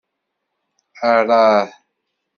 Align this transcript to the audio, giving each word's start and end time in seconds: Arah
Arah 1.09 1.51